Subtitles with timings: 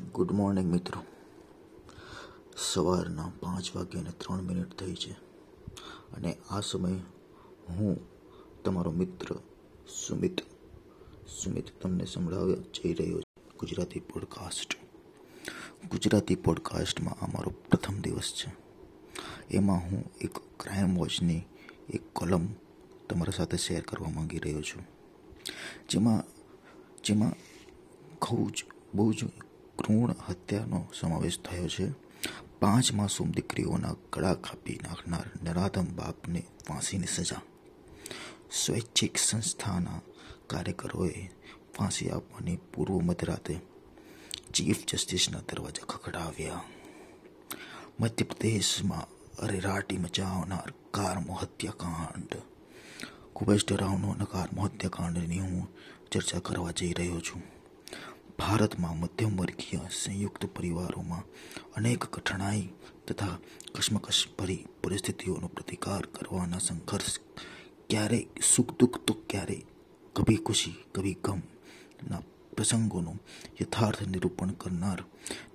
[0.00, 1.04] Good morning મિત્રો.
[2.58, 5.12] સવારના પાંચ વાગ્યાને ત્રણ મિનિટ થઈ છે.
[6.12, 6.98] અને આ સમયે
[7.68, 8.00] હું,
[8.62, 9.34] તમારો મિત્ર
[10.06, 10.40] સુમિત
[11.26, 13.56] સુમિત તમને સંભળાવવા જઈ રહ્યો છું.
[13.58, 14.76] ગુજરાતી પોડકાસ્ટ
[15.90, 18.54] ગુજરાતી પોડકાસ્ટમાં અમારો પ્રથમ દિવસ છે.
[19.50, 21.42] એમાં હું એક ક્રાઇમ વોચની
[21.88, 22.46] એક કોલમ
[23.10, 24.86] તમારા સાથે શેર કરવા માંગી રહ્યો છું.
[25.88, 26.22] જેમાં
[27.04, 27.32] જેમાં
[28.18, 29.24] ખૂબ જ, બહુ જ
[29.78, 31.90] ભ્રૂણ હત્યાનો સમાવેશ થયો છે.
[32.60, 37.40] પાંચ માસૂમ દીકરીઓના ગળા કાપી નાખનાર નરાધમ બાપને ફાંસીની સજા.
[38.52, 40.00] સ્વૈચ્છિક સંસ્થાના
[40.46, 41.28] કાર્યકરોએ
[41.74, 43.60] ફાંસી આપવાની પૂર્વ મધરાતે
[44.54, 46.62] ચીફ જસ્ટિસના દરવાજા ખખડાવ્યા.
[48.00, 52.36] મધ્યપ્રદેશમાં અરેરાટી મચાવનાર કારમો હત્યાકાંડ.
[53.34, 55.68] ખૂબ જ ડરાવનો અને કારમો હત્યાકાંડની હું
[56.10, 57.55] ચર્ચા કરવા જઈ રહ્યો છું.
[58.38, 61.22] ભારતમાં મધ્યમ વર્ગીય સંયુક્ત પરિવારોમાં
[61.76, 62.68] અનેક કઠણાઈ
[63.08, 63.38] તથા
[63.74, 67.18] કશ્મકશ ભરી પરિસ્થિતિઓનો પ્રતિકાર કરવાના સંઘર્ષ
[67.90, 69.62] ક્યારેય સુખ દુઃખ તો ક્યારેય
[70.14, 72.22] કભી ખુશી, કભી ગમના
[72.56, 73.20] પ્રસંગોનું
[73.62, 75.04] યથાર્થ નિરૂપણ કરનાર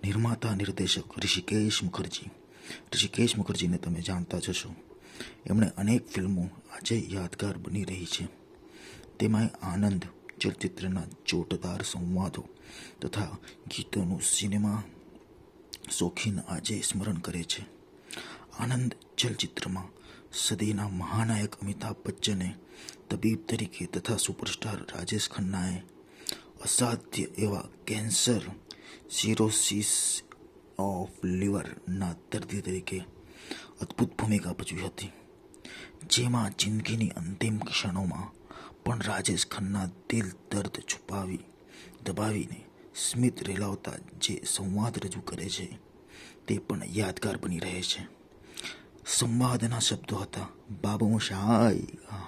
[0.03, 2.29] નિર્માતા નિર્દેશક ઋષિકેશ મુખર્જી.
[2.93, 4.69] ઋષિકેશ મુખર્જીને તમે જાણતા જશો
[5.45, 8.27] એમણે અનેક ફિલ્મો આજે યાદગાર બની રહી છે.
[9.19, 10.05] તેમાં આનંદ
[10.41, 12.43] ચલચિત્રના ચોટદાર સંવાદો
[13.01, 14.83] તથા ગીતોનું સિનેમા
[15.91, 17.65] શોખીન આજે સ્મરણ કરે છે.
[18.59, 19.87] આનંદ ચલચિત્રમાં
[20.33, 22.55] સદીના મહાનાયક અમિતાભ બચ્ચને
[23.09, 25.77] તબીબ તરીકે તથા સુપરસ્ટાર રાજેશ ખન્નાએ
[26.61, 28.41] અસાધ્ય એવા કેન્સર
[29.11, 30.21] સિરોસિસ
[30.79, 32.99] ઓફ લિવરના દર્દી તરીકે
[33.81, 35.11] અદ્ભુત ભૂમિકા ભજવી હતી.
[36.09, 38.40] જેમાં જિંદગીની અંતિમ ક્ષણોમાં
[38.85, 41.37] راجیش کنہ دل درد چھپای
[42.05, 42.59] دبای نے
[42.97, 43.91] سمت ریلاوتا
[45.03, 45.47] رجو کرے
[46.45, 50.37] تے پن یادگار بنی رہے سا شبد
[50.81, 51.71] بابا مشاہ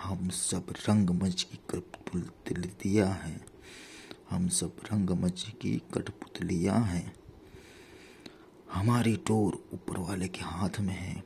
[0.06, 3.38] ہم سب رنگ مچ کی کٹ پتلیا ہے
[4.32, 7.08] ہم سب رنگ مچ کی کٹپتلیاں ہیں
[8.76, 11.20] ہماری ڈور اوپر والے کے ہاتھ میں ہے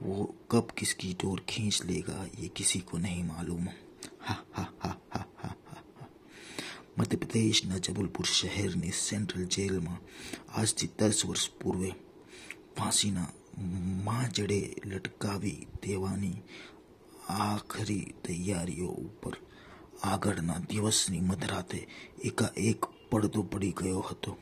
[0.00, 3.66] وہ کب کس کی ڈور کھینچ لے گا یہ کسی کو نہیں معلوم
[6.96, 10.00] મધ્યપ્રદેશના જબલપુર શહેરની સેન્ટ્રલ જેલમાં
[10.52, 11.90] આજથી દસ વર્ષ પૂર્વે
[12.76, 13.30] ફાંસીના
[14.04, 16.38] માજડે લટકાવી દેવાની
[17.40, 19.34] આખરી તૈયારીઓ ઉપર
[20.04, 21.80] આગળના દિવસની મધરાતે
[22.24, 24.32] એકાએક પડદો પડી ગયો હતો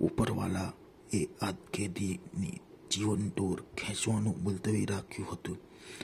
[0.00, 0.70] ઉપરવાલા
[1.12, 2.60] એ આ કેદીની
[2.90, 5.58] જીવન દોર ખેંચવાનું મુલતવી રાખ્યું હતું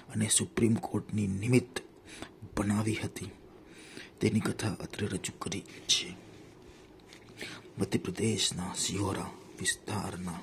[0.09, 1.83] અને સુપ્રીમ કોર્ટની નિમિત્ત
[2.59, 3.31] બનાવી હતી.
[4.21, 6.17] તેની કથા અત્રે રજૂ કરી છે.
[7.79, 10.41] મધ્યપ્રદેશના સિહોરા વિસ્તારના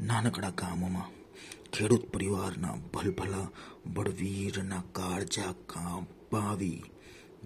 [0.00, 1.10] નાનકડા ગામમાં
[1.72, 3.48] ખેડૂત પરિવારના ભલભલા
[3.86, 6.82] બળવીરના કાળજા કાંપાવી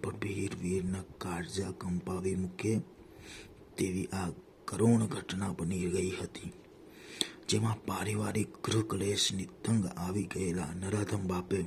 [0.04, 2.78] બળવીર વીરના કાળજા કંપાવી મૂકે
[3.76, 4.30] તેવી આ
[4.64, 6.52] કરુણ ઘટના બની ગઈ હતી.
[7.48, 11.60] જેમાં પારિવારિક ગૃહ કલેશની તંગ આવી ગયેલા નરાધમ બાપે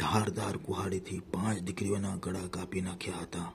[0.00, 3.50] ધારધાર કુહાડીથી પાંચ દીકરીઓના ગળા કાપી નાખ્યા હતા.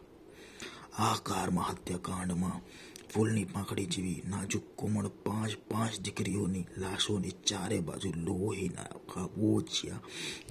[1.00, 2.64] આ કારમાં હત્યાકાંડમાં
[3.12, 10.04] ફૂલની પાંખડી જેવી નાજુક કોમળ પાંચ પાંચ દીકરીઓની લાશોની ચારે બાજુ લોહીના ખાબોચિયા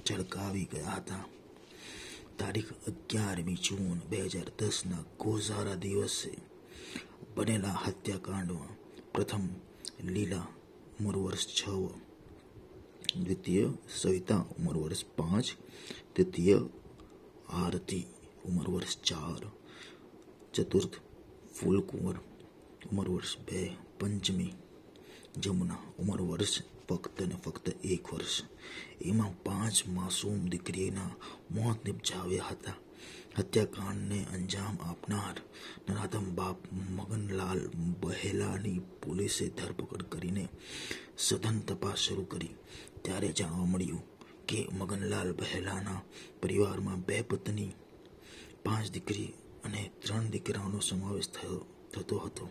[0.05, 1.25] ચળકાવી ગયા હતા.
[2.37, 6.33] તારીખ અગિયારમી જૂન બે હજાર દસના ગોઝારા દિવસે
[7.35, 8.73] બનેલા હત્યાકાંડમાં
[9.13, 9.45] પ્રથમ
[10.07, 10.47] લીલા
[11.01, 11.69] ઉંમર વર્ષ છ,
[13.17, 15.45] દ્વિતીય સવિતા ઉંમર વર્ષ પાંચ,
[16.15, 16.59] તૃતીય
[17.49, 18.03] આરતી
[18.45, 19.51] ઉંમર વર્ષ ચાર,
[20.53, 20.93] ચતુર્થ
[21.55, 22.15] ફૂલકુંવર
[22.91, 24.53] ઉંમર વર્ષ બે, પંચમી
[25.37, 28.43] જમુના ઉંમર વર્ષ ફક્ત ને ફક્ત એક વર્ષ.
[29.01, 31.07] એમાં પાંચ માસૂમ દીકરીના
[31.51, 32.73] મોત નિપજાવ્યા હતા.
[33.37, 35.37] હત્યાકાંડને અંજામ આપનાર
[35.89, 37.61] નરાધમ બાપ મગનલાલ
[38.01, 40.45] બહેલાની પોલીસે ધરપકડ કરીને
[41.17, 42.55] સઘન તપાસ શરૂ કરી.
[43.03, 44.03] ત્યારે જાણવા મળ્યું
[44.47, 46.01] કે મગનલાલ બહેલાના
[46.41, 47.71] પરિવારમાં બે પત્ની,
[48.65, 49.29] પાંચ દીકરી
[49.63, 51.59] અને ત્રણ દીકરાઓનો સમાવેશ થયો,
[51.93, 52.45] થતો હતો.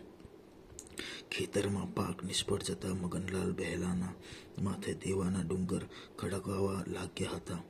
[1.31, 4.13] ખેતરમાં પાક નિષ્ફળ જતા મગનલાલ બહેલાના
[4.61, 5.83] માથે દેવાના ડુંગર
[6.19, 7.61] ખડકવા લાગ્યા હતા.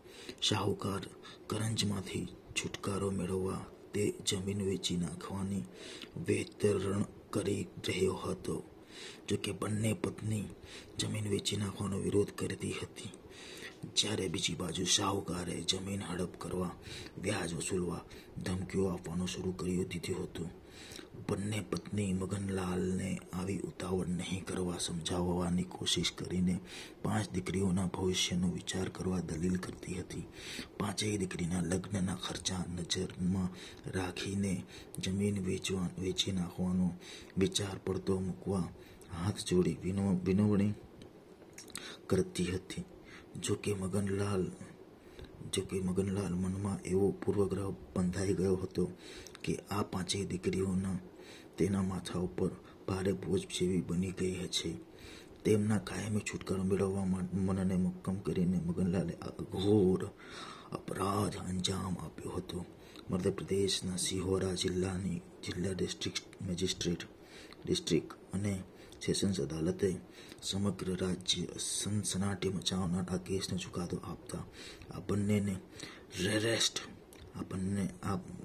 [0.42, 1.04] શાહુકાર
[1.48, 5.63] કરંજમાંથી છુટકારો મેળવવા તે જમીન વેચી નાખવાની
[6.27, 8.63] વેતરણ કરી રહ્યો હતો.
[9.30, 10.44] જો કે બંને પત્ની
[11.00, 13.09] જમીન વેચી નાખવાનો વિરોધ કરતી હતી.
[13.95, 16.72] જ્યારે બીજી બાજુ શાહુકારે જમીન હડપ કરવા,
[17.22, 18.01] વ્યાજ વસૂલવા
[18.44, 20.50] ધમકીઓ આપવાનું શરૂ કરી દીધું હતું.
[21.30, 26.60] બંને પત્ની મગનલાલને આવી ઉતાવળ નહીં કરવા સમજાવવાની કોશિશ કરીને
[27.04, 30.24] પાંચ દીકરીઓના ભવિષ્યનો વિચાર કરવા દલીલ કરતી હતી.
[30.80, 33.50] પાંચેય દીકરીના લગ્નના ખર્ચા નજરમાં
[33.92, 34.63] રાખીને
[35.00, 36.94] જમીન વેચવા, વેચી નાખવાનો
[37.38, 38.69] વિચાર પડતો મૂકવા
[39.24, 40.74] હાથ જોડી વિનો, વિનવણી
[42.07, 42.84] કરતી હતી.
[43.39, 44.51] જો કે મગનલાલ,
[45.54, 48.92] જો કે મગનલાલ મનમાં એવો પૂર્વગ્રહ બંધાઈ ગયો હતો
[49.44, 51.00] કે આ પાંચેય દીકરીઓના
[51.57, 52.50] તેના માથા ઉપર
[52.88, 54.92] ભારે બોજ જેવી બની ગઈ છે
[55.45, 59.18] તેમના કાયમી છુટકારો મેળવવા મનને મક્કમ કરીને મગનલાલે
[59.51, 60.10] ઘોર
[60.72, 62.66] અપરાધ અંજામ આપ્યો હતો.
[63.10, 67.00] મધ્યપ્રદેશના સિહોરા જિલ્લાની, જિલ્લા ડિસ્ટ્રિક્ટ મેજિસ્ટ્રેટ
[67.66, 68.63] ડિસ્ટ્રિક્ટ અને
[69.06, 69.89] સેશન્સ અદાલતે
[70.42, 74.44] સમગ્ર રાજ્ય સનસનાટી મચાવનાર આ કેસનો ચુકાદો આપતા
[74.92, 75.56] આ બંનેને
[76.24, 76.81] રેરેસ્ટ
[77.36, 77.94] આ બંને,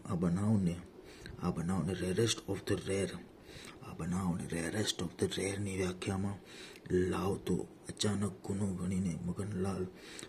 [0.06, 0.76] આ બનાવને
[1.42, 3.10] આ બનાવને રેરેસ્ટ ઓફ ધ રેર
[3.82, 6.38] આ બનાવને રેરેસ્ટ ઓફ ધ રેરની વ્યાખ્યામાં
[6.90, 7.56] લાવતો
[7.88, 9.84] અચાનક ગુનો ગણીને મગનલાલ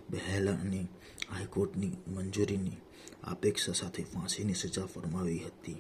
[0.10, 0.88] બહેલાની
[1.30, 2.78] હાઈકોર્ટની મંજૂરીની
[3.24, 5.80] અપેક્ષા સાથે ફાંસીની સજા ફરમાવી હતી.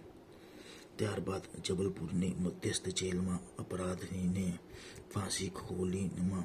[0.97, 4.57] ત્યારબાદ જબલપુરની મધ્યસ્થ જેલમાં અપરાધીને
[5.13, 6.43] ફાંસી ખોલીમાં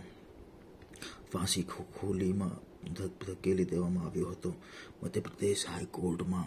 [1.32, 1.62] ફાંસી
[2.00, 2.50] ખોલીમાં
[2.94, 4.54] ધક- ધકેલી દેવામાં આવ્યો હતો.
[5.02, 6.44] મધ્યપ્રદેશ હાઈકોર્ટમાં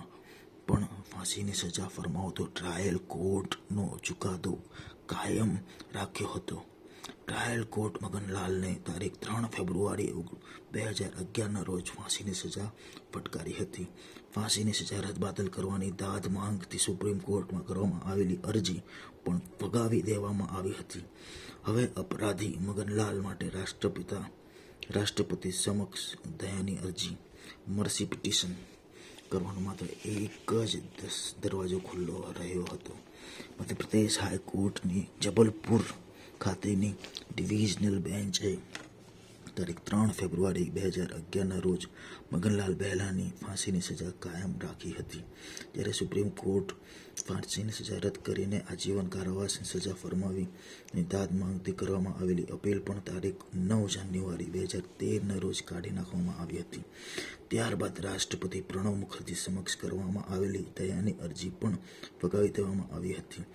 [0.67, 4.57] પણ ફાંસીની સજા ફરમાવતો ટ્રાયલ કોર્ટનો ચુકાદો
[5.05, 5.57] કાયમ
[5.93, 6.65] રાખ્યો હતો.
[7.05, 10.11] ટ્રાયલ કોર્ટ મગનલાલને તારીખ ત્રણ ફેબ્રુઆરી
[10.71, 12.69] બે હજાર અગિયારના રોજ ફાંસીની સજા
[13.13, 13.87] ફટકારી હતી.
[14.35, 18.81] ફાંસીની સજા રદબાતલ કરવાની દાદ માંગથી સુપ્રીમ કોર્ટમાં કરવામાં આવેલી અરજી
[19.23, 21.05] પણ ફગાવી દેવામાં આવી હતી.
[21.67, 24.25] હવે અપરાધી મગનલાલ માટે રાષ્ટ્રપિતા
[24.89, 26.03] રાષ્ટ્રપતિ સમક્ષ
[26.39, 27.17] દયાની અરજી.
[27.67, 28.53] મર્સી પિટિશન
[29.29, 30.73] કરવાનો માત્ર એક જ
[31.41, 32.93] દરવાજો ખુલ્લો રહ્યો હતો.
[33.59, 35.83] મધ્યપ્રદેશ હાઈકોર્ટની જબલપુર
[36.39, 36.95] ખાતેની
[37.31, 38.51] ડિવિઝનલ બેન્ચે
[39.55, 41.83] તારીખ ત્રણ ફેબ્રુઆરી બે હજાર અગિયારના રોજ
[42.31, 45.23] મગનલાલ બહેલાની ફાંસીની સજા કાયમ રાખી હતી.
[45.71, 46.69] ત્યારે સુપ્રીમ કોર્ટ
[47.27, 50.47] ફાંસીની સજા રદ કરીને આજીવન કારાવાસની સજા ફરમાવી
[50.91, 55.95] અને દાદ માંગતી કરવામાં આવેલી અપીલ પણ તારીખ નવ જાન્યુઆરી બે હજાર તેરના રોજ કાઢી
[55.97, 56.85] નાખવામાં આવી હતી.
[57.49, 61.77] ત્યારબાદ રાષ્ટ્રપતિ પ્રણવ મુખર્જી સમક્ષ કરવામાં આવેલી દયાની અરજી પણ
[62.21, 63.45] ફગાવી દેવામાં આવી હતી.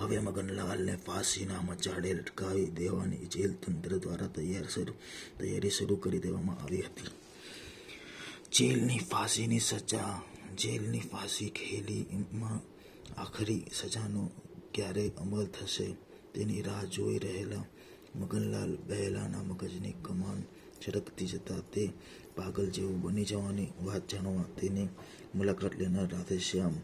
[0.00, 4.96] હવે મગનલાલને ફાંસીના મચાડે લટકાવી દેવાની જેલ તંત્ર દ્વારા તૈયાર શરૂ
[5.38, 7.10] તૈયારી શરૂ કરી દેવામાં આવી હતી.
[8.52, 10.22] જેલની ફાંસીની સજા,
[10.58, 12.60] જેલની ફાંસી ખેલીમાં
[13.20, 14.30] આખરી સજાનો
[14.74, 15.92] ક્યારે અમલ થશે,
[16.34, 17.64] તેની રાહ જોઈ રહેલા
[18.16, 20.42] મગનલાલ બહેલાના મગજની કમાન
[20.82, 21.92] છરકતી જતા તે
[22.36, 24.88] પાગલ જેવું બની જવાની વાત જાણવા તેની
[25.34, 26.76] મુલાકાત લેનાર રાધેશ્યામ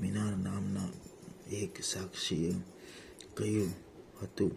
[0.00, 0.88] મીનાર નામના
[1.52, 2.54] એક સાક્ષીએ
[3.34, 3.72] કહ્યું
[4.22, 4.52] હતું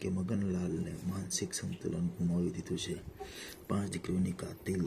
[0.00, 2.96] કે મગનલાલને માનસિક સંતુલન ગુમાવી દીધું છે.
[3.68, 4.84] પાંચ દીકરીઓની કાતિલ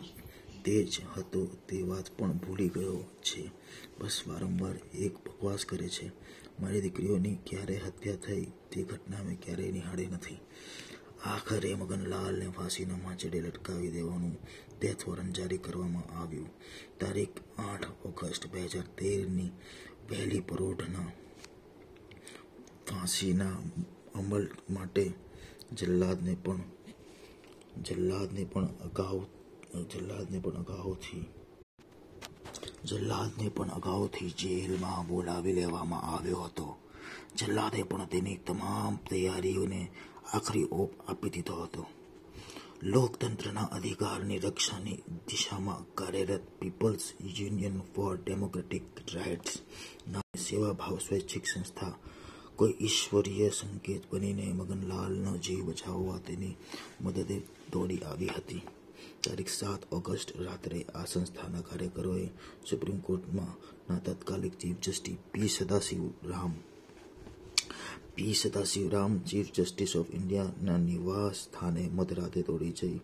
[0.70, 3.52] તે જ હતો તે વાત પણ ભૂલી ગયો છે.
[4.00, 6.12] બસ વારંવાર એક બકવાસ કરે છે.
[6.62, 10.38] મારી દીકરીઓની ક્યારે હત્યા થઈ તે ઘટના મેં ક્યારેય નિહાળી નથી.
[11.26, 14.38] આખરે મગનલાલને ફાંસીના માંચડે લટકાવી દેવાનું
[14.80, 16.50] ડેથ વોરંટ જારી કરવામાં આવ્યું.
[17.00, 19.50] તારીખ આઠ ઓગસ્ટ બે હજાર તેરની
[20.10, 21.12] વહેલી પરોઢના
[22.90, 23.58] ફાંસીના
[24.16, 25.12] અમલ માટે
[25.74, 26.62] જલ્લાદને પણ
[27.84, 29.26] જલ્લાદને પણ અગાઉ
[29.74, 31.26] જલ્લાદને પણ અગાઉથી
[32.86, 36.78] જલ્લાદને પણ અગાઉથી જેલમાં બોલાવી લેવામાં આવ્યો હતો.
[37.38, 39.92] જલ્લાદે પણ તેની તમામ તૈયારીઓને
[40.34, 41.86] આખરી ઓપ આપી દીધો હતો.
[42.84, 48.84] લોકતંત્રના અધિકારની રક્ષાની દિશામાં કાર્યરત people's union for democratic
[49.14, 49.60] rights
[50.08, 51.94] નામની સેવાભાવ સ્વૈચ્છિક સંસ્થા
[52.56, 56.56] કોઈ ઈશ્વરીય સંકેત બનીને મગનલાલનો જીવ બચાવવા તેની
[57.02, 57.42] મદદે
[57.74, 58.62] દોડી આવી હતી.
[59.24, 62.26] તારીખ સાત ઓગસ્ટ રાત્રે આ સંસ્થાના કાર્યકરોએ
[62.70, 66.54] સુપ્રીમ કોર્ટમાં તત્કાલિક chief justice P Sadashiv Ram,
[68.16, 72.98] P Sadashivram chief justice of ઇન્ડિયાના નિવાસ સ્થાને મધરાતે દોડી જઈ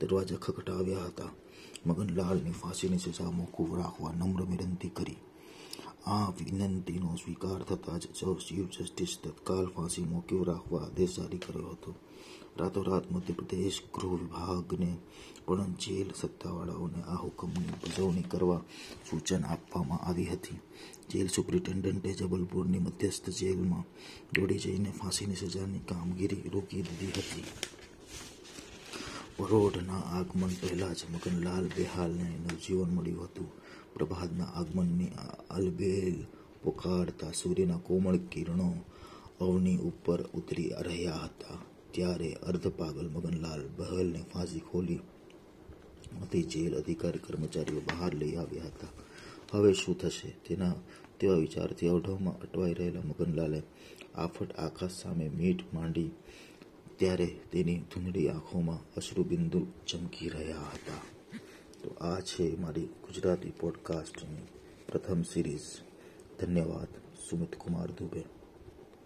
[0.00, 1.32] દરવાજા ખખડાવ્યા હતા.
[1.86, 5.20] મગનલાલની ફાંસીની સજા મોકૂફ રાખવા નમ્ર વિનંતી કરી.
[6.06, 8.06] આ વિનંતીનો સ્વીકાર થતાં જ
[8.48, 11.94] ચીફ જસ્ટિસ તત્કાલ ફાંસી મોકૂફ રાખવા આદેશ જારી કર્યો હતો.
[12.56, 14.96] રાતોરાત મધ્યપ્રદેશ ગૃહ વિભાગને
[15.46, 18.62] પણ જેલ સત્તાવાળાઓને આ હુકમની ઉજવણી કરવા
[19.10, 20.58] સૂચન આપવામાં આવી હતી.
[21.10, 23.84] જેલ સુપ્રિન્ટેન્ડન્ટે જબલપુરની મધ્યસ્થ જેલમાં
[24.34, 27.44] દોડી જઈને ફાંસીની સજાની કામગીરી રોકી દીધી હતી.
[29.40, 33.48] પરોઢના આગમન પહેલા જ મગનલાલ બેહાલને નવજીવન મળ્યું હતું.
[33.94, 35.08] પ્રભાતના આગમનની
[35.50, 36.24] અલબેલ
[36.62, 38.74] પોકારતા સૂર્યના કોમળ કિરણો
[39.40, 41.58] અવની ઉપર ઉતરી રહ્યા હતા.
[41.90, 44.98] ત્યારે અર્ધ પાગલ મગનલાલ બહલને ફાંસી ખોલી
[46.20, 46.42] હતી.
[46.42, 48.86] જેલ અધિકારી કર્મચારીઓ બહાર લઈ આવ્યા હતા.
[49.52, 50.30] હવે શું થશે?
[50.30, 50.74] તેના
[51.20, 53.62] તેવા વિચારથી અવઢવમાં અટવાઈ રહેલા મગનલાલે
[54.14, 56.10] આફટ આકાશ સામે મીઠ માંડી
[57.00, 61.02] ત્યારે તેની ધૂંધળી આંખોમાં અશ્રુબિંદુ ચમકી રહ્યા હતા.
[61.82, 64.48] તો આ છે મારી ગુજરાતી પોડકાસ્ટની
[64.88, 65.68] પ્રથમ સિરીઝ
[66.40, 66.88] ધન્યવાદ,
[67.30, 68.39] સુમિત કુમાર દુબે.